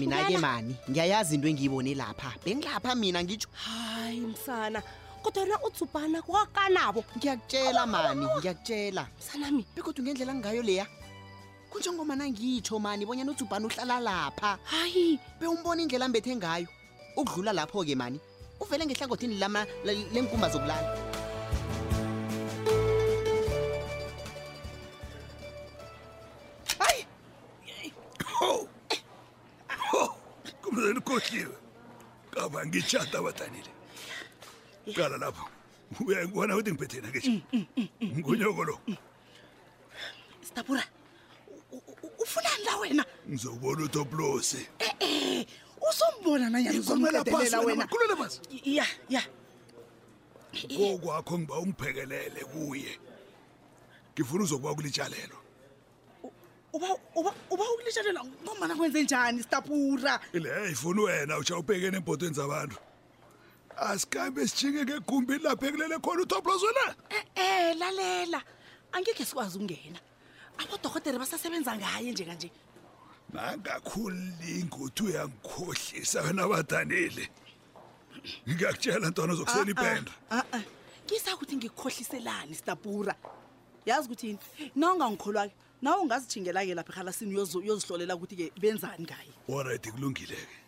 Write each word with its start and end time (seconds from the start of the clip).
mina-ke 0.00 0.36
mani 0.44 0.76
ngiyayazi 0.92 1.34
into 1.40 1.48
engiyibone 1.48 1.94
lapha 1.96 2.32
bengilapha 2.44 2.92
mina 2.94 3.24
ngitsho 3.24 3.48
hayi 3.64 4.20
msana 4.20 4.82
kodwana 5.24 5.56
utsubana 5.64 6.20
kwakanabo 6.22 7.00
ngiyakutshela 7.16 7.86
mani 7.86 8.26
ngiyakutshela 8.36 9.06
msanami 9.18 9.64
bekodwa 9.76 10.04
ngendlela 10.04 10.34
ngayo 10.36 10.62
leya 10.62 10.86
kunjengomana 11.72 12.28
ngitsho 12.28 12.76
mani 12.78 13.06
bonyana 13.08 13.32
utsubana 13.32 13.64
uhlala 13.66 14.00
lapha 14.00 14.58
hayi 14.64 15.16
beumbona 15.40 15.82
indlela 15.82 16.08
mbethe 16.08 16.36
ngayo 16.36 16.68
ukudlula 17.18 17.52
lapho-ke 17.52 17.94
mani 17.96 18.20
uvele 18.60 18.86
ngehlangothini 18.86 19.34
lenkumba 20.14 20.48
zokulala 20.48 20.96
hayi 26.78 27.02
kumzeni 30.62 30.98
ukhohliwe 30.98 31.56
kaba 32.30 32.66
ngitshata 32.66 33.18
batanile 33.22 33.70
qala 34.96 35.16
lapho 35.18 35.44
uyangibona 36.06 36.54
ukuthi 36.56 36.70
ngiphethena 36.70 37.08
ke 37.14 37.20
ngunyoko 38.22 38.62
lo 38.68 38.74
stabura 40.46 40.82
ufunani 42.22 42.64
la 42.64 42.74
wena 42.80 43.04
ngizobona 43.28 43.80
utoplosi 43.84 44.60
e-, 44.86 44.94
e-, 45.00 45.46
usombona 45.90 46.48
nanyani 46.50 46.78
uzomkadelela 46.78 47.60
wena 47.60 47.86
khulule 47.86 48.14
bazi 48.16 48.40
ya 48.64 48.86
ya 49.08 49.22
kokwakho 50.76 51.38
ngiba 51.38 51.58
ungiphekelele 51.58 52.40
kuye 52.44 52.98
ngifuna 54.14 54.44
uzokuba 54.44 54.70
ukulitshalelwa 54.72 55.40
uba 56.72 56.88
uba 57.14 57.30
uba 57.50 57.64
ukulitshalelwa 57.74 58.24
ngomana 58.44 58.74
kwenze 58.76 59.02
njani 59.02 59.42
stapura 59.42 60.20
ile 60.32 60.70
ifuna 60.72 61.02
wena 61.02 61.38
utsha 61.38 61.56
ubhekene 61.56 61.96
embhotweni 61.96 62.34
zabantu 62.34 62.76
asikambe 63.76 64.48
sijike 64.48 64.82
ngegumbini 64.84 65.42
laphekelele 65.42 65.98
khona 65.98 66.22
utoplozwena 66.22 66.84
e-, 67.16 67.24
e 67.34 67.74
lalela 67.74 68.42
angikhe 68.92 69.24
sikwazi 69.24 69.54
ukungena 69.56 70.00
abodokotere 70.58 71.18
basasebenza 71.18 71.76
ngaye 71.76 72.12
njekanje 72.12 72.50
nangakhuli 73.32 74.30
ingothi 74.60 75.02
uyangikhohlisa 75.02 76.20
wena 76.22 76.42
abadanile 76.44 77.28
ngiyakutshela 78.48 79.08
ntwana 79.10 79.32
ozokuseni 79.32 79.72
ah, 79.72 79.76
ah, 79.76 79.80
ipendo 79.80 80.12
ah, 80.30 80.62
ngisa 81.04 81.34
ukuthi 81.34 81.56
ngikhohliselani 81.56 82.54
stapura 82.54 83.14
yazi 83.86 84.06
ukuthi 84.08 84.26
yini 84.26 84.38
na 84.76 84.86
ungangikholwa-ke 84.92 85.54
na 85.82 85.96
ungazijhingela-ke 85.96 86.74
lapha 86.74 86.92
ehalasini 86.92 87.36
uyozihlolela 87.36 88.16
ukuthi-ke 88.18 88.46
benzani 88.60 89.04
ngaye 89.04 89.32
olright 89.54 89.84
kulungile-ke 89.92 90.58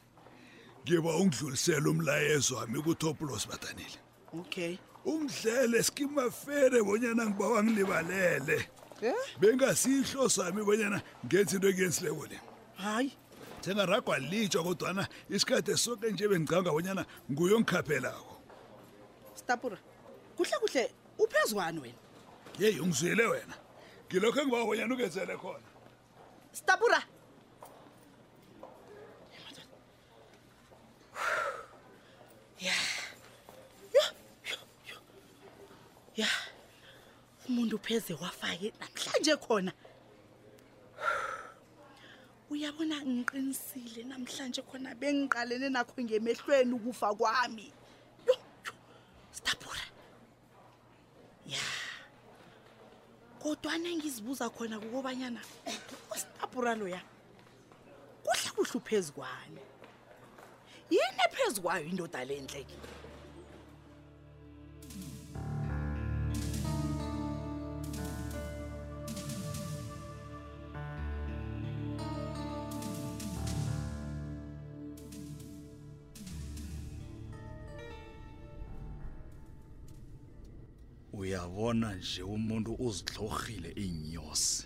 ngiba 0.84 1.10
ungidlulisela 1.20 1.88
umlayezo 1.90 2.56
wami 2.56 2.82
kutoplos 2.82 3.48
badanile 3.48 3.98
okay 4.40 4.76
umdlele 5.04 5.82
skimafere 5.82 6.80
bonyana 6.84 7.24
ngiba 7.26 7.48
wangilibalele 7.48 8.58
eh? 9.02 9.14
bengasiyihlo 9.40 10.28
sami 10.28 10.62
bonyana 10.64 11.02
ngenza 11.26 11.54
into 11.56 11.68
engiyenzileko 11.68 12.26
leni 12.26 12.40
hayi 12.82 13.12
sengaragwa 13.64 14.18
litsha 14.18 14.62
kodwana 14.64 15.08
isikhathi 15.30 15.76
soke 15.76 16.10
nje 16.10 16.28
bengicanga 16.28 16.70
bonyana 16.72 17.04
nguyo 17.32 17.60
ngikhaphelako 17.60 18.34
stapura 19.34 19.78
kuhle 20.36 20.56
kuhle 20.62 20.82
uphezwani 21.18 21.78
wena 21.80 21.98
yeyi 22.58 22.80
ungizuyele 22.80 23.24
wena 23.32 23.54
ngilokho 24.08 24.40
engibaa 24.40 24.66
bonyana 24.68 24.94
ukenzele 24.94 25.36
khona 25.36 25.66
stapura 26.52 27.00
ya 36.16 36.28
umuntu 37.48 37.76
upheze 37.76 38.12
wafake 38.20 38.72
namhlanje 38.80 39.36
khona 39.36 39.72
uyabona 42.70 42.98
ngiqinisile 43.12 44.00
namhlanje 44.10 44.62
khona 44.68 44.90
bengiqalene 45.00 45.68
nakho 45.74 45.94
ngemehlweni 46.06 46.72
ukufa 46.78 47.08
kwami 47.18 47.66
stapura 49.36 49.80
ya 51.52 51.58
kodwa 53.42 53.74
nengizibuza 53.82 54.46
khona 54.56 54.76
kukobanyana 54.82 55.40
ustapura 56.14 56.72
oh, 56.72 56.74
loya 56.80 57.02
kuhle 58.24 58.48
kuhle 58.54 58.72
uphezu 58.78 59.12
kwane 59.16 59.60
yini 60.92 61.20
ephezu 61.28 61.58
kwayo 61.64 61.84
indoda 61.90 62.20
lenhleke 62.24 62.76
Thank 64.90 65.04
you. 65.14 65.19
uyabona 81.20 81.88
nje 82.00 82.22
umuntu 82.36 82.70
uzidlorhile 82.86 83.70
iinyosi 83.84 84.62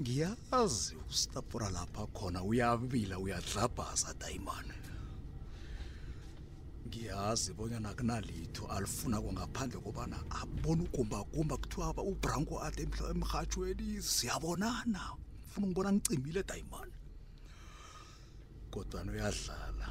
ngiyazi 0.00 0.94
ustapura 1.10 1.68
lapha 1.76 2.04
khona 2.16 2.40
uyabila 2.50 3.16
uyadlabhaza 3.24 4.10
dayimani 4.20 4.76
ngiyazi 6.86 7.50
bonyana 7.58 7.90
kunalitho 7.98 8.62
alifuna 8.76 9.16
kwangaphandle 9.22 9.78
kobana 9.86 10.16
abone 10.40 10.82
ugumbagumba 10.90 11.54
kuthiwa 11.60 12.02
ubranko 12.10 12.54
ade 12.66 12.82
emrhatshweni 13.14 13.86
siyabonana 14.14 15.02
mfuna 15.46 15.66
ngibona 15.68 15.90
ngicimile 15.94 16.40
dayimani 16.50 16.94
kodwana 18.74 19.08
uyadlala 19.16 19.86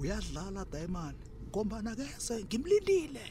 uyadlala 0.00 0.60
dayimani 0.72 1.22
ngombana 1.48 1.90
keze 1.98 2.34
ngimlindile 2.46 3.24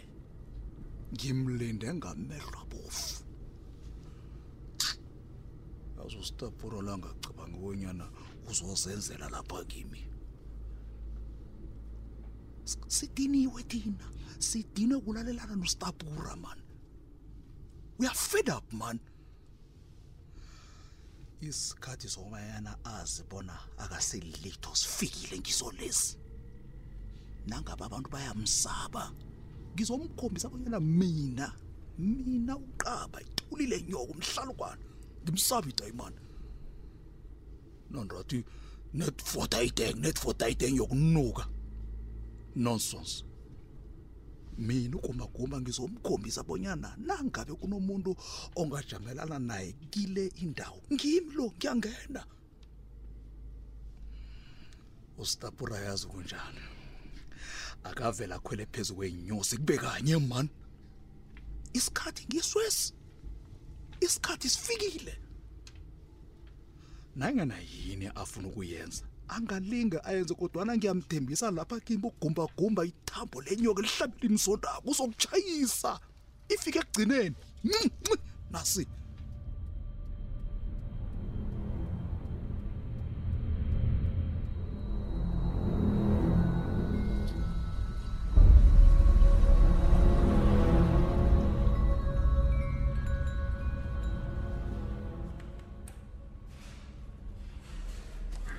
ngimlinde 1.14 1.88
ngamehlo 1.94 2.58
abofu 2.64 3.24
yazi 5.98 6.18
usitapuro 6.24 6.82
langacabanga 6.82 7.58
wonyana 7.64 8.06
uzozenzela 8.50 9.26
lapha 9.34 9.60
kimi 9.72 10.02
sidiniwe 12.98 13.62
thina 13.72 14.06
sidinwe 14.48 14.98
kulalelana 15.06 15.56
nostapura 15.62 16.34
man 16.44 16.60
we 17.98 18.06
are 18.08 18.16
fed 18.30 18.50
up 18.58 18.68
man 18.82 18.98
isikhathi 21.42 22.08
sokubayana 22.14 22.72
azibona 22.96 23.56
akaselilitho 23.84 24.72
sifikile 24.82 25.36
ngiso 25.40 25.68
lesi 25.80 26.14
nangaba 27.50 27.84
abantu 27.88 28.08
bayamsaba 28.16 29.04
ngizomkhombisa 29.78 30.48
abanyana 30.50 30.80
mina 30.80 31.48
mina 32.28 32.54
uqaba 32.66 33.18
itulile 33.30 33.78
nyoko 33.90 34.14
mhlalukwana 34.22 34.86
ngimsabi 35.24 35.72
diamond 35.80 36.16
nondrathi 37.92 38.40
net 39.00 39.18
for 39.32 39.46
dating 39.54 39.96
net 40.04 40.18
for 40.24 40.34
dating 40.44 40.74
yokunuka 40.80 41.44
nonsense 42.66 43.16
mina 44.68 44.96
ukumaguma 44.98 45.56
ngizomkhombisa 45.62 46.40
abonyana 46.44 46.90
nangabe 47.08 47.54
kunomuntu 47.62 48.12
ongajamelana 48.60 49.38
naye 49.50 49.70
kile 49.94 50.24
indawo 50.44 50.80
ngimlo 50.94 51.44
ngiyangena 51.58 52.22
ustapura 55.22 55.78
yazi 55.86 56.08
kunjani 56.12 56.60
akavela 57.90 58.36
akhwele 58.36 58.66
phezu 58.66 58.96
kwenyosi 58.96 59.58
kube 59.58 59.78
kanye 59.78 60.18
man 60.18 60.50
isikhathi 61.74 62.24
ngiswesi 62.30 62.94
isikhathi 64.02 64.50
sifikile 64.50 65.16
nangana 67.16 67.56
yini 67.60 68.08
afuna 68.08 68.48
ukuyenza 68.48 69.04
angalinga 69.28 70.04
ayenze 70.06 70.34
kodwana 70.34 70.78
ngiyamthembisa 70.78 71.52
lapha 71.52 71.80
kimbo 71.80 72.10
gumbagumba 72.22 72.86
ithambo 72.86 73.42
lenyoka 73.42 73.82
lihlabela 73.82 74.26
imsondako 74.32 74.80
uzokuchayisa 74.92 75.92
ifike 76.54 76.80
ekugcineni 76.84 77.36
nasi 78.54 78.84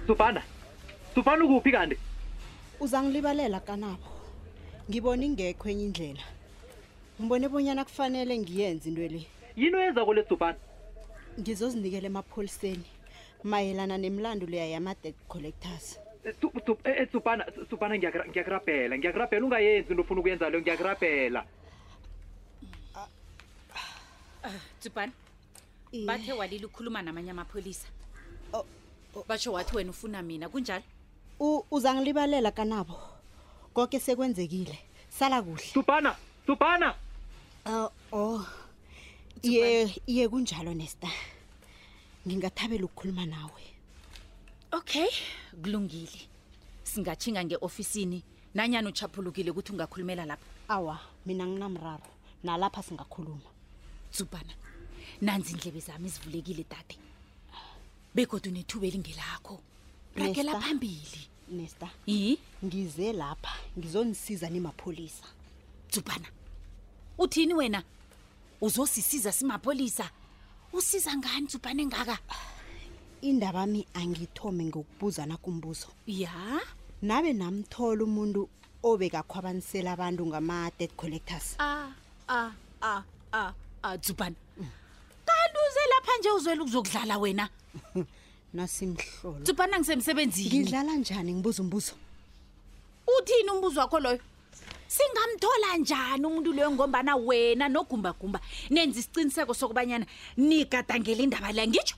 sufana 0.08 0.43
sufana 1.14 1.44
ukuphi 1.44 1.72
kanti 1.76 1.96
uzangilibalela 2.81 3.60
kanabo 3.60 4.00
ngibona 4.88 5.22
ingekho 5.28 5.69
enye 5.69 5.84
indlela 5.93 6.25
ngibone 7.20 7.44
bonyana 7.52 7.84
kufanele 7.84 8.32
ngiyenze 8.40 8.88
into 8.88 9.02
le 9.05 9.20
yini 9.55 9.76
oyenza 9.76 10.00
kule 10.08 10.25
sufana 10.25 10.56
ngizozinikela 11.38 12.06
emapholiseni 12.08 12.88
mayelana 13.44 13.99
nemlando 14.00 14.46
leya 14.49 14.72
yama-debt 14.81 15.14
collectors 15.28 15.99
sufana 17.12 17.44
eh, 17.44 17.52
eh, 17.58 17.60
eh, 17.60 17.69
sufana 17.69 17.93
ngiyakurabhela 18.00 18.96
ngiyakurabhela 18.96 19.44
ungayenzi 19.44 19.90
into 19.93 20.02
ofuna 20.02 20.20
ukuyenza 20.25 20.49
leyo 20.49 20.62
ngiyakurabhela 20.64 21.44
ah, 22.96 23.08
ah, 24.49 24.55
tsupana 24.81 25.12
bathe 26.06 26.32
walile 26.32 26.64
ukukhuluma 26.64 27.02
namanye 27.05 27.31
amapholisa 27.37 27.88
batsho 29.28 29.52
wathi 29.52 29.76
wena 29.76 29.90
ufuna 29.90 30.22
mina 30.22 30.49
kunjalo 30.49 30.82
uza 31.70 31.94
ngilibalela 31.94 32.50
kanabo 32.50 32.96
konke 33.75 34.00
sekwenzekile 34.00 34.78
sala 35.08 35.43
kuhle 35.43 35.72
tubana 35.75 36.16
tubana 36.46 36.94
uh, 37.66 37.88
oh 38.12 38.44
ye 39.43 39.88
ye 40.06 40.25
kunjalo 40.28 40.75
nesta 40.75 41.08
ngingathabela 42.26 42.84
ukukhuluma 42.84 43.26
nawe 43.26 43.62
okay 44.72 45.08
kulungile 45.62 46.20
singatshinga 46.84 47.40
nge-ofisini 47.44 48.22
nanyani 48.55 48.88
uchaphulukile 48.88 49.50
ukuthi 49.50 49.72
ungakhulumela 49.72 50.25
lapha 50.25 50.46
awa 50.69 50.99
mina 51.26 51.46
nginamraro 51.46 52.10
nalapha 52.44 52.82
singakhuluma 52.82 53.50
zubhana 54.16 54.55
nanzi 55.20 55.52
indlebe 55.52 55.81
zami 55.81 56.08
zivulekile 56.08 56.64
dade 56.70 56.96
begodwa 58.14 58.50
unethuba 58.52 58.87
elingelakho 58.87 59.60
ragela 60.16 60.60
phambili 60.60 61.28
nesta 61.50 61.90
yi 62.06 62.38
ngize 62.64 63.12
lapha 63.12 63.52
ngizonisiza 63.78 64.50
nemapholisa 64.50 65.25
zubana 65.93 66.28
uthini 67.19 67.55
wena 67.55 67.82
uzosisiza 68.60 69.32
simapholisa 69.32 70.10
usiza 70.72 71.16
ngani 71.16 71.46
zubana 71.49 71.82
engaka 71.82 72.19
indaba 73.20 73.62
ami 73.62 73.87
angithome 73.94 74.64
ngokubuzana 74.64 75.37
kumbuzo 75.37 75.88
ya 76.06 76.60
nabe 77.02 77.32
namthola 77.32 78.05
umuntu 78.05 78.49
obekakhwabanisela 78.82 79.90
abantu 79.96 80.22
ngama-dead 80.31 80.93
collectors 80.96 81.55
a 81.58 81.66
ah, 81.66 81.93
a 82.28 82.38
ah, 82.38 82.52
a 82.82 82.93
ah, 82.93 83.00
a 83.00 83.00
ah, 83.38 83.52
a 83.52 83.55
ah, 83.90 83.96
zubana 83.99 84.37
mm. 84.60 84.70
manje 86.19 86.31
uzwela 86.31 86.62
ukuzokudlala 86.62 87.19
wena 87.19 87.49
nasimhlolo 88.55 89.44
tsupana 89.44 89.79
ngisemsebenzini 89.79 90.49
ngidlala 90.50 90.93
njani 90.94 91.32
ngibuza 91.32 91.62
umbuzo 91.62 91.93
uthini 93.06 93.50
umbuzo 93.50 93.81
wakho 93.81 94.00
loyo 94.00 94.20
singamthola 94.88 95.76
njani 95.76 96.26
umuntu 96.26 96.53
leyo 96.53 96.70
ngombana 96.70 97.17
wena 97.17 97.69
nogumba 97.69 98.12
gumba 98.12 98.41
nenza 98.70 98.99
isiqiniseko 99.00 99.55
sokubanyana 99.55 100.06
nigadangela 100.37 101.23
indaba 101.23 101.53
la 101.53 101.67
ngitsho 101.67 101.97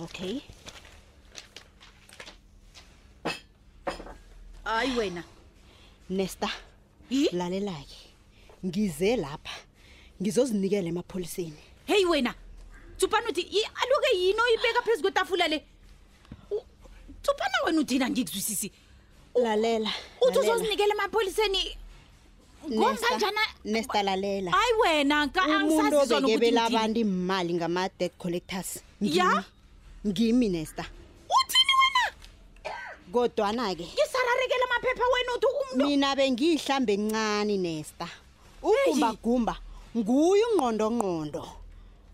okay 0.00 0.40
ayi 4.64 4.92
wena 4.98 5.22
nesta 6.10 6.48
lalela 7.32 7.72
ke 7.90 7.98
ngize 8.66 9.16
lapha 9.16 9.54
ngizozinikela 10.20 10.88
emapholiseni 10.88 11.62
hey 11.86 12.04
wena 12.04 12.34
tsupana 12.98 13.26
uthi 13.28 13.46
aloke 13.82 14.10
yini 14.16 14.40
oyibeka 14.42 14.82
phezu 14.82 15.02
kwetafula 15.02 15.48
le 15.48 15.64
tsupana 17.22 17.54
wena 17.66 17.80
uthina 17.80 18.10
ngikuzwisisi 18.10 18.72
lalela 19.34 19.90
uthi 20.26 20.38
uzozinikela 20.38 20.92
emapholiseni 20.94 21.62
ngomkanjaninesta 22.74 23.98
lalela 24.02 24.50
hayi 24.50 24.72
wenaumuntu 24.82 25.96
obekebela 26.00 26.64
abantu 26.66 27.00
imali 27.06 27.52
ngama-dead 27.54 28.12
collectors 28.18 28.82
ya 29.00 29.44
ngimi 30.06 30.48
nesta 30.48 30.82
uthini 31.38 31.72
wena 31.80 32.04
kodwana-ke 33.14 33.86
ngisararekela 33.94 34.64
amaphepha 34.68 35.04
wena 35.14 35.30
uthi 35.38 35.48
mina 35.78 36.10
bengiyihlambe 36.18 36.92
encane 36.98 37.54
nesta 37.56 38.08
ugumbagumba 38.68 39.54
nguye 39.94 40.44
ungqondongqondo 40.50 41.42
hey. 41.42 41.57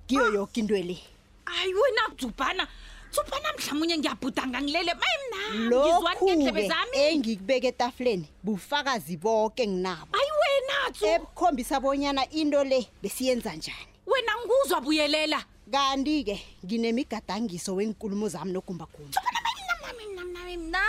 kiyo 0.07 0.29
yonke 0.35 0.61
into 0.61 0.75
le 0.77 0.99
hayi 1.45 1.75
wena 1.75 2.03
kujubhana 2.11 2.69
Suphana 3.15 3.49
mhlawumnye 3.59 3.99
ngiyabhudanga 3.99 4.59
ngilele 4.63 4.93
mayimna 5.01 5.41
ngizwani 5.67 6.21
ngendlebe 6.25 6.69
zami 6.69 6.97
engikubeke 7.11 7.69
etafuleni 7.69 8.27
bufakazi 8.43 9.17
bonke 9.17 9.63
nginabo 9.71 10.11
ayi 10.19 10.31
wena 10.41 10.75
tsu 10.93 11.05
ebukhombisa 11.15 11.79
bonyana 11.81 12.23
into 12.35 12.59
le 12.67 12.81
besiyenza 13.03 13.53
njani 13.55 13.87
wena 14.07 14.33
nguzwa 14.43 14.79
buyelela 14.83 15.39
kanti 15.73 16.25
ke 16.29 16.37
nginemigadangiso 16.67 17.71
wenkulumo 17.79 18.27
zami 18.29 18.51
nogumba 18.53 18.87
gumba 18.93 19.15
Suphana 19.15 19.41
mayimna 19.47 19.75
mayimna 19.83 20.23
mayimna 20.35 20.83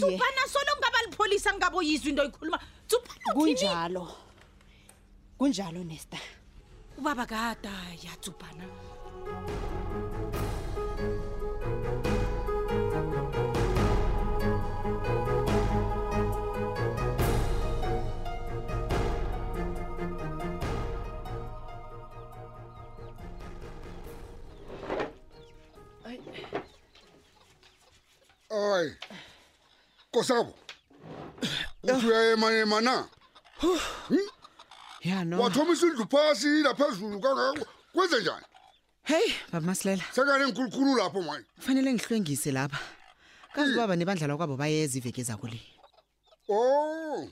Suphana 0.00 0.42
solo 0.52 0.72
ngaba 0.78 0.98
lipolisa 1.10 1.50
ngaboyizwa 1.54 2.08
into 2.08 2.22
oyikhuluma 2.22 2.58
Suphana 2.88 3.26
kunjalo 3.34 4.04
kunjalo 5.38 5.82
Nesta 5.84 6.18
ubaba 6.98 7.26
gata 7.26 7.72
yatsubhana 8.04 8.64
Ay, 28.52 28.88
kosabo 30.12 30.52
ah. 31.44 31.48
uthi 31.92 32.06
uyayema 32.06 32.50
yema 32.52 32.80
na 32.80 32.94
hmm? 33.60 34.31
wathomisa 35.38 35.86
indlu 35.86 36.06
phasi 36.08 36.48
naphezulu 36.62 37.20
kwenze 37.94 38.20
njani 38.20 38.46
heyi 39.02 39.34
baba 39.52 39.66
masilela 39.66 40.02
sekane 40.12 40.44
ngikhulukhulu 40.46 40.94
lapho 40.96 41.22
manje 41.22 41.46
kufanele 41.56 41.92
ngihlwengise 41.92 42.52
lapha 42.52 42.78
kanti 43.54 43.70
ubaba 43.74 43.92
hmm. 43.94 43.98
nebandlala 43.98 44.36
kwabo 44.36 44.56
bayeza 44.56 44.98
iveke 44.98 45.22
zako 45.26 45.46
le 45.48 45.58
o 46.48 46.54
oh! 46.54 47.28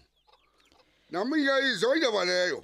nami 1.11 1.37
ngiyayizwa 1.43 1.97
indaba 1.97 2.25
leyo 2.25 2.59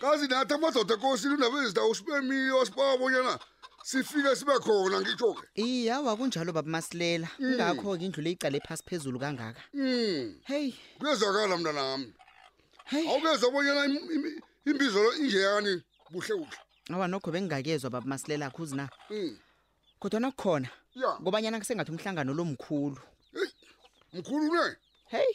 kazi 0.00 0.26
nathi 0.30 0.54
amadoda 0.54 0.94
ekosini 0.94 1.34
unabezitawusibemiyo 1.34 2.64
sibabonyana 2.66 3.34
sifike 3.82 4.36
sibe 4.36 4.58
khona 4.62 5.00
ngitsho-ke 5.02 5.44
iya 5.58 6.00
wakunjalo 6.00 6.52
baba 6.54 6.70
masilela 6.70 7.26
kungakho-ke 7.36 7.98
hmm. 7.98 8.06
indlu 8.06 8.20
leyicale 8.22 8.60
phasi 8.62 8.82
phezulu 8.86 9.18
kangaka 9.18 9.60
hmm. 9.74 10.38
heyi 10.46 10.70
kuyezakala 10.98 11.56
mntanami 11.56 12.14
awukeza 12.92 13.46
obonyana 13.48 13.84
imbizo 14.68 15.00
lo 15.02 15.10
injeyakani 15.16 15.72
kuhle 16.12 16.34
kuhle 16.36 16.48
awa 16.92 17.08
nokho 17.08 17.30
bengingakezwa 17.32 17.90
baba 17.90 18.06
masilela 18.06 18.50
khuzi 18.52 18.76
na 18.76 18.88
hmm. 19.08 19.36
kodwana 20.00 20.30
kukhona 20.30 20.68
ngobanyana 21.20 21.64
sengathi 21.64 21.90
umhlangano 21.90 22.34
lo 22.36 22.44
mkhulu 22.44 23.00
mkhulu 24.12 24.44
ne 24.54 24.76
heyi 25.12 25.32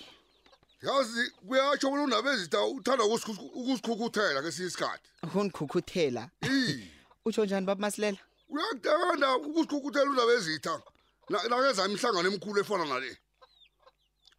yazi 0.85 1.29
kuyatsho 1.47 1.89
bona 1.89 2.03
unabezita 2.03 2.57
uthanda 2.61 3.03
ukusikhukhuthela 3.05 4.41
kwesinye 4.41 4.67
isikhathi 4.67 5.09
ukunikhukhuthela 5.23 6.29
utsho 7.25 7.45
njani 7.45 7.65
baba 7.65 7.81
masilela 7.81 8.17
uyakuthanda 8.49 9.37
ukusikhukhuthela 9.37 10.09
unabezitha 10.09 10.81
nakezama 11.29 11.93
ihlangano 11.93 12.27
emkhulu 12.31 12.57
efana 12.61 12.85
nale 12.85 13.11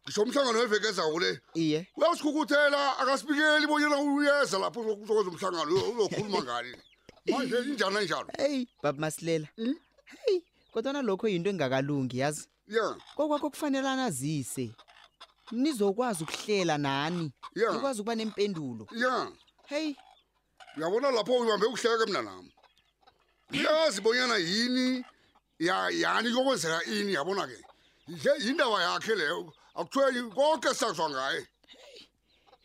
ngisho 0.05 0.21
umhlangano 0.23 0.59
weveke 0.59 0.87
ezakule 0.91 1.29
iye 1.63 1.79
uyasikhukuthela 1.97 2.81
akasibikeli 3.01 3.65
bonyena 3.69 3.97
uyeza 4.01 4.57
lapho 4.63 4.79
uzokwenza 5.01 5.29
umhlangano 5.31 5.71
uzokhuluma 5.93 6.39
ngani 6.45 6.69
manje 7.31 7.57
injani 7.69 7.97
anjalo 8.01 8.29
heyi 8.41 8.61
baba 8.83 8.99
masilela 9.03 9.47
hmm? 9.59 9.75
heyi 10.11 10.37
kodwana 10.73 11.01
lokho 11.05 11.25
yinto 11.31 11.49
engakalungi 11.53 12.17
yazi 12.23 12.43
ya 12.75 12.85
kokwakho 13.15 13.47
kufanelana 13.53 14.03
azise 14.09 14.65
nizokwazi 15.51 16.23
ukuhlela 16.25 16.75
nani 16.77 17.23
ikwazi 17.53 17.99
ukuba 18.01 18.15
nempendulo 18.15 18.83
ya 19.03 19.13
heyi 19.71 19.91
uyabona 20.77 21.07
lapho 21.11 21.31
uyibambe 21.37 21.65
ukuhleke 21.69 22.05
mna 22.09 22.21
nam 22.21 22.43
uyazi 23.53 24.01
bonyana 24.01 24.37
yini 24.37 25.05
yani 26.01 26.27
kuyokwenzeka 26.33 26.77
ini 26.89 27.13
yabona 27.13 27.45
ke 27.47 27.57
le 28.11 28.33
yindaba 28.43 28.77
yakhe 28.87 29.15
leyo 29.19 29.39
akuthweli 29.79 30.21
konke 30.35 30.71
sazwa 30.79 31.07
ngaye 31.11 31.39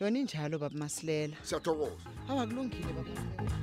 yona 0.01 0.19
injalo 0.23 0.57
babamasilela 0.63 1.37
siyathokoza 1.49 2.07
awakulungile 2.31 2.91
babamasilela 2.99 3.56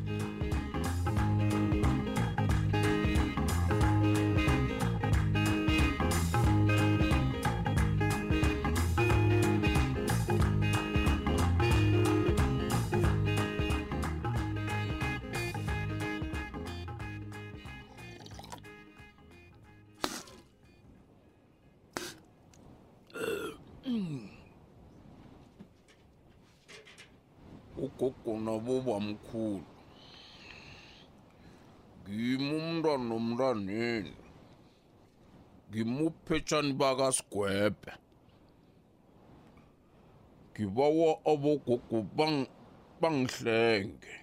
ugogo 27.85 28.31
nabobamkhulu 28.45 29.65
ngimi 32.01 32.49
umntwana 32.61 33.03
nomntwaneni 33.09 34.11
ngimuphetshani 35.69 36.71
bakasigwebhe 36.81 37.91
ngibawa 40.51 41.09
abogogo 41.31 41.95
bangihlenge 43.01 44.13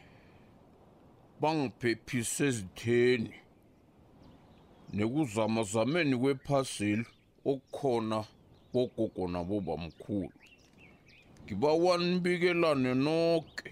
bangiphephise 1.41 2.41
ezitheni 2.51 3.35
nekuzamazameni 4.97 6.15
kwephaseli 6.23 7.05
okukhona 7.51 8.19
bogogo 8.73 9.23
nabobamkhulu 9.35 10.40
ngibawanibikelane 11.51 12.95
noke 12.95 13.71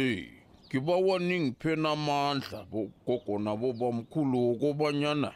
eyi 0.00 0.28
ngibawaningiphe 0.66 1.72
namandla 1.84 2.58
gogo 3.06 3.34
nabobamkhulu 3.44 4.36
wokobanyana 4.46 5.30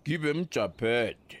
ngibe 0.00 0.30
mjaphethe 0.38 1.38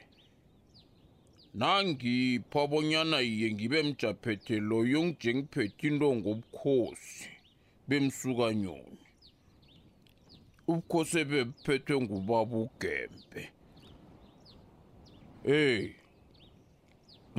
nangipha 1.54 2.60
bonyana 2.70 3.16
iye 3.30 3.46
ngibe 3.54 3.78
mjaphethe 3.88 4.54
loyo 4.68 5.00
ngijengiphethe 5.06 5.84
into 5.88 6.08
ngobukhosi 6.16 7.28
bemsukanyoni 7.88 9.04
ubukhosi 10.70 11.14
ebephethwe 11.22 11.94
ngubaba 12.02 12.56
ugembe 12.66 13.42
eyi 15.58 15.99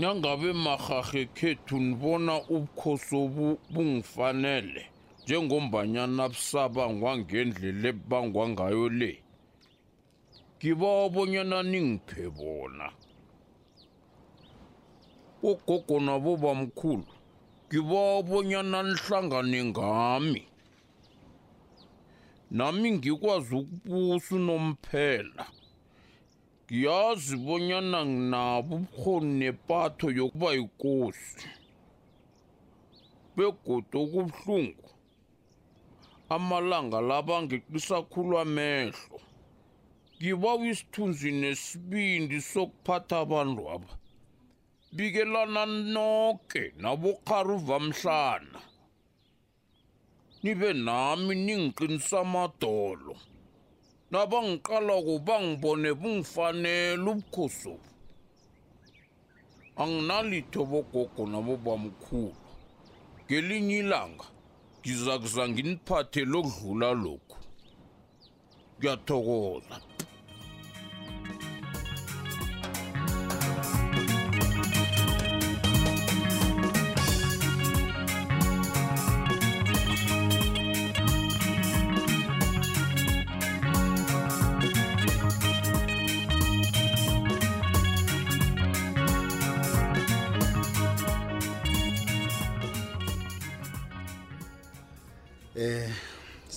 nyangabe 0.01 0.53
mahahe 0.65 1.21
kethu 1.37 1.79
nibona 1.79 2.33
ubukhoso 2.55 3.17
bungifanele 3.73 4.83
njengombanyana 5.23 6.23
busaba 6.31 6.83
ngwangendlela 6.93 7.87
ebangwa 7.95 8.43
ngayo 8.53 8.85
le 8.99 9.11
ngibabonyana 10.57 11.57
ningiphe 11.71 12.25
bona 12.37 12.87
ugogo 15.49 15.95
nabobamkhulu 16.07 17.09
ngibabonyana 17.67 18.77
nihlangane 18.87 19.59
ngami 19.69 20.43
nami 22.57 22.87
ngikwazi 22.97 23.53
ukubusa 23.59 24.35
nomphela 24.45 25.43
ngiyazi 26.71 27.35
bonyana 27.45 27.99
nginabo 28.09 28.73
ubukhoni 28.75 29.31
nepatho 29.41 30.07
yokuba 30.17 30.49
yikosi 30.57 31.39
begodi 33.35 33.95
okubuhlungu 34.03 34.87
amalanga 36.35 36.99
laba 37.09 37.35
ngiqisa 37.43 37.97
khulu 38.11 38.35
amehlo 38.43 39.17
ngibawa 40.21 40.65
isithunzi 40.71 41.29
nesibindi 41.41 42.37
sokuphatha 42.51 43.15
abantu 43.25 43.61
aba 43.75 43.91
bikelana 44.95 45.63
noke 45.95 46.63
nabokharuva 46.83 47.75
mhlana 47.87 48.59
nibe 50.43 50.69
nami 50.85 51.33
ningiqinisa 51.45 52.17
amadolo 52.25 53.13
nabangiqala 54.15 54.95
kubangibone 55.07 55.89
bungifanele 55.99 57.03
ubukhoso 57.13 57.73
anginalitho 59.81 60.61
bogogo 60.71 61.21
nabobamkhulu 61.31 62.33
ngelinye 63.23 63.77
ilanga 63.83 64.25
ngiza 64.79 65.13
kuza 65.21 65.43
nginiphathe 65.49 66.21
lokudlula 66.31 66.89
lokhu 67.03 67.37
ngiyathokoza 68.75 69.75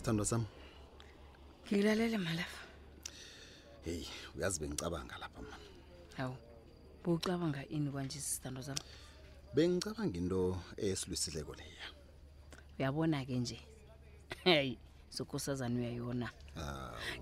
sithandwa 0.05 0.25
sami 0.27 0.45
ngilalele 1.67 2.19
malafa 2.19 2.63
hey 3.85 4.05
uyazi 4.37 4.61
bengicabanga 4.61 5.17
lapha 5.19 5.43
mama 5.43 5.67
hawu 6.17 6.37
bucabanga 7.05 7.65
ini 7.69 7.91
kanje 7.93 8.21
sithandwa 8.21 8.63
sami 8.63 8.83
bengicabanga 9.55 10.17
into 10.19 10.61
esilwisileko 10.77 11.55
leya 11.59 11.87
uyabona 12.79 13.25
ke 13.25 13.33
nje 13.35 13.59
hey 14.45 14.77
sokosazana 15.11 15.77
uyayona 15.81 16.29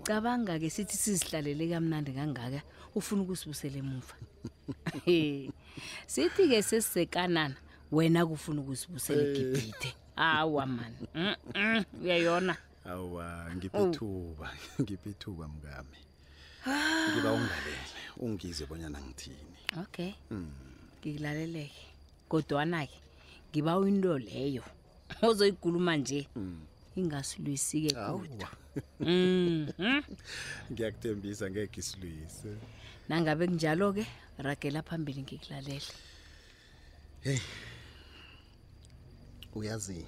cabanga 0.03 0.59
ke 0.59 0.69
sithi 0.69 0.97
sizihlalele 0.97 1.67
kamnandi 1.71 2.11
kangaka 2.11 2.61
ufuna 2.95 3.21
ukusibusela 3.23 3.77
emuva 3.79 4.15
sithi 6.07 6.41
ke 6.51 6.59
sesisekanana 6.59 7.55
wena 7.91 8.25
kufuna 8.27 8.59
ukusibusela 8.61 9.23
igibhithe 9.31 9.89
awa 10.15 10.65
man 10.65 10.93
uyayona 12.03 12.51
mm 12.53 12.57
-mm. 12.59 12.71
awa 12.85 13.45
ngiphi 13.55 13.77
oh. 13.79 13.87
ithuba 13.91 14.47
ngiphi 14.81 15.09
ithuba 15.15 15.45
mkami 15.47 15.97
ah. 16.67 17.07
ngiba 17.11 17.29
ungilalele 17.33 17.79
ungize 18.19 18.63
bonyana 18.67 18.99
ngithini 19.01 19.57
okay 19.81 20.11
hmm. 20.29 20.51
ngilaleleke 20.99 21.85
kodwana 22.29 22.85
ke 22.85 22.97
ngiba 23.51 23.73
into 23.87 24.17
leyo 24.19 24.63
ozoyikhuluma 25.27 25.95
nje 25.97 26.27
hmm. 26.35 26.59
ingasilwisi 26.99 27.87
ke 27.87 27.95
kodwa 27.95 28.49
mhm. 28.99 30.01
ngiyakuthembisa 30.71 31.45
ngeke 31.51 31.79
isilwise 31.79 32.51
nangabe 33.09 33.47
kunjalo 33.47 33.93
ke 33.95 34.03
ragela 34.37 34.83
phambili 34.83 35.21
ngikulalele 35.23 35.93
hey 37.23 37.39
uyazi 39.55 40.03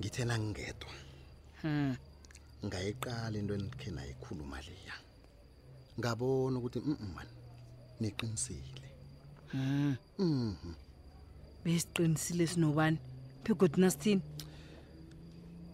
ngithena 0.00 0.38
ngingedwa 0.40 1.03
mhm 1.64 1.94
ngayiqala 2.68 3.36
into 3.40 3.54
enikhe 3.58 3.88
nayikhuluma 3.96 4.58
leya 4.66 4.94
ngabona 5.98 6.56
ukuthi 6.58 6.78
mhm 6.90 7.06
man 7.16 7.28
niqinisile 8.00 8.88
mhm 9.54 9.96
mhm 10.20 10.74
besiqinisile 11.62 12.44
sinobani 12.52 12.98
phegodi 13.44 13.76
nasithini 13.82 14.22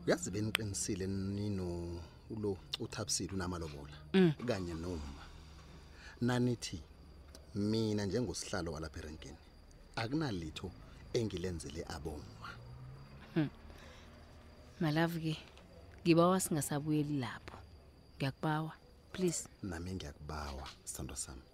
uyazi 0.07 0.29
beniqinisile 0.35 1.05
nino 1.37 1.67
ulo 2.35 2.51
uthapsile 2.85 3.31
unamalobola 3.37 3.97
hmm. 4.15 4.31
kanye 4.49 4.75
noma 4.85 5.23
nanithi 6.27 6.79
mina 7.71 8.03
njengosihlalo 8.07 8.69
walapha 8.75 8.99
erenkeni 9.01 9.39
akunalitho 10.01 10.69
engilenzele 11.19 11.81
abomma 11.95 12.49
malavu 14.83 15.17
hmm. 15.19 15.27
ke 15.27 15.35
ngibawa 16.01 16.41
singasabuyeli 16.41 17.19
lapho 17.21 17.57
ngiyakubawa 18.17 18.73
please 19.13 19.45
nami 19.63 19.91
ngiyakubawa 19.95 20.65
sithandwa 20.89 21.17
sami 21.17 21.51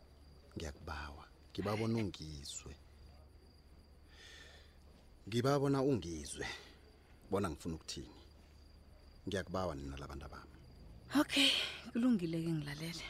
ngiyakubawa 0.56 1.24
ngibabona 1.52 1.94
ungizwe 2.02 2.74
ngibabona 5.28 5.78
ungizwe 5.90 6.44
bona 7.30 7.46
ngifuna 7.50 7.74
ukuthini 7.78 8.14
ngiyakubawa 9.26 9.72
nina 9.74 9.96
labantu 9.98 10.24
abami 10.28 10.56
okay 11.20 11.50
kulungile 11.92 12.36
ke 12.44 12.50
ngilalele 12.54 13.06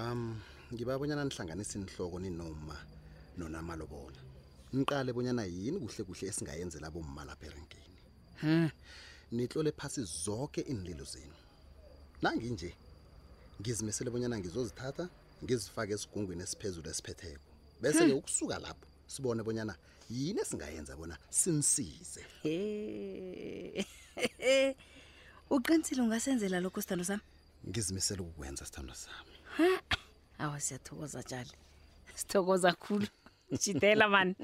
um 0.00 0.40
ngibabonyana 0.72 1.24
nihlanganisa 1.28 1.76
inhloko 1.76 2.16
ninoma 2.24 2.76
nonamalobona 3.36 4.20
niqale 4.74 5.10
bonyana 5.12 5.44
yini 5.44 5.76
kuhle 5.82 6.02
kuhle 6.08 6.24
esingayenzela 6.30 6.88
bomma 6.94 7.20
lapha 7.28 7.44
erenkeni 7.48 7.98
hmm 8.40 8.70
nitlole 9.32 9.72
phasi 9.72 10.04
zoke 10.04 10.60
iinlilo 10.62 11.04
zenu 11.04 11.34
nanginje 12.22 12.74
ngizimisele 13.60 14.10
bonyana 14.10 14.38
ngizozithatha 14.38 15.08
ngizifake 15.44 15.92
esigungwini 15.92 16.42
esiphezulu 16.44 16.88
esiphetheko 16.90 17.42
bese-ke 17.80 18.06
hmm. 18.08 18.18
ukusuka 18.18 18.58
lapho 18.58 18.86
sibone 19.06 19.42
bonyana 19.42 19.74
yini 20.10 20.40
esingayenza 20.40 20.96
bona 20.96 21.16
simsize 21.30 22.22
uqinisile 25.54 26.02
ungasenzela 26.02 26.60
lokho 26.60 26.80
sithando 26.80 27.04
sami 27.04 27.22
ngizimisele 27.68 28.20
ukukwenza 28.22 28.64
sithando 28.66 28.94
sami 28.94 29.36
awa 30.38 30.60
siyathokoza 30.60 31.22
tshali 31.22 31.52
sithokoza 32.20 32.72
khulu 32.72 33.06
jidela 33.62 34.08
mani 34.12 34.36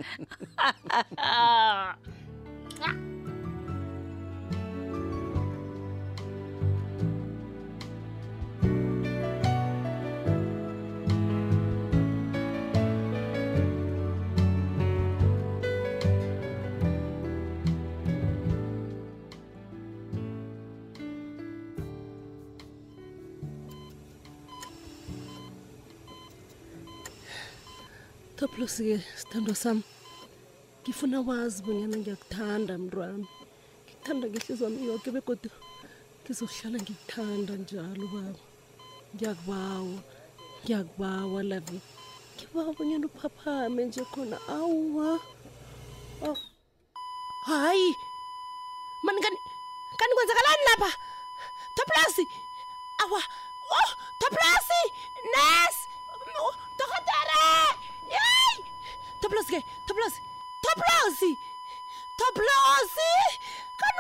lusi-ke 28.61 28.99
sithando 29.21 29.53
sami 29.63 29.83
ngifuna 30.83 31.19
wazi 31.29 31.59
bonyana 31.65 31.97
ngiyakuthanda 31.99 32.73
mntwami 32.83 33.27
ngikuthanda 33.83 34.25
ngehliziyo 34.29 34.61
wami 34.65 34.83
yoke 34.89 35.09
begodwa 35.15 35.57
ngizokuhlala 36.23 36.77
ngikuthanda 36.85 37.53
njalo 37.63 38.05
baba 38.15 38.35
ngiyakubawa 39.15 39.85
ngiyakubawa 40.65 41.39
love 41.51 41.79
ngibawa 42.35 42.71
bonyana 42.77 43.05
uphaphame 43.11 43.81
nje 43.87 44.03
khona 44.13 44.37
awuwa 44.59 45.09
oh. 46.29 46.39
hayi 47.49 47.89
mani 49.05 49.21
kani 49.25 49.39
kani 50.01 50.13
kwenzakalani 50.17 50.65
lapha 50.69 50.91
toplasi 51.77 52.25
awa 53.03 53.21
oh 53.79 53.91
toplasi 54.21 54.81
nurse 55.33 55.81
Toplos 59.31 59.47
ge, 59.47 59.61
toplos, 59.87 60.15
toplosi, 60.65 61.37
toplosi, 62.19 63.11
kan 63.81 63.95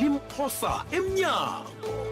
limphosa 0.00 0.84
emnyango 0.90 2.11